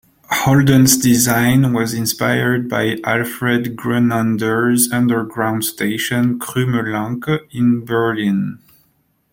Holden's 0.31 0.97
design 0.97 1.73
was 1.73 1.93
inspired 1.93 2.67
by 2.67 2.97
Alfred 3.03 3.75
Grenander's 3.75 4.91
underground 4.91 5.63
station 5.63 6.39
"Krumme 6.39 6.81
Lanke" 6.91 7.41
in 7.51 7.85
Berlin. 7.85 8.57